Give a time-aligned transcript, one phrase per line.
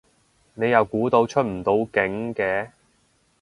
[0.55, 2.71] 你又估到出唔到境嘅